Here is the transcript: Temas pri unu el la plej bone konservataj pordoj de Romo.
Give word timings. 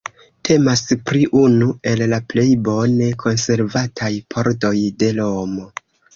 Temas 0.47 0.81
pri 1.09 1.19
unu 1.41 1.67
el 1.91 2.01
la 2.13 2.19
plej 2.33 2.47
bone 2.69 3.11
konservataj 3.27 4.11
pordoj 4.35 4.75
de 5.05 5.13
Romo. 5.21 5.71